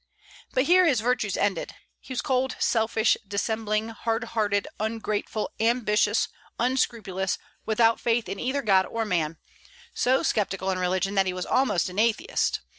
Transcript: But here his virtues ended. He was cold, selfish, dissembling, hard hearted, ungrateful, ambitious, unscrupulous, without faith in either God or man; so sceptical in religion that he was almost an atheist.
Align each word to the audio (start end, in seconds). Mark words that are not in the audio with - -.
But 0.51 0.63
here 0.63 0.87
his 0.87 0.99
virtues 0.99 1.37
ended. 1.37 1.75
He 1.99 2.11
was 2.11 2.23
cold, 2.23 2.55
selfish, 2.57 3.17
dissembling, 3.27 3.89
hard 3.89 4.23
hearted, 4.33 4.67
ungrateful, 4.79 5.51
ambitious, 5.59 6.27
unscrupulous, 6.59 7.37
without 7.67 7.99
faith 7.99 8.27
in 8.27 8.39
either 8.39 8.63
God 8.63 8.87
or 8.87 9.05
man; 9.05 9.37
so 9.93 10.23
sceptical 10.23 10.71
in 10.71 10.79
religion 10.79 11.13
that 11.13 11.27
he 11.27 11.33
was 11.33 11.45
almost 11.45 11.87
an 11.87 11.99
atheist. 11.99 12.61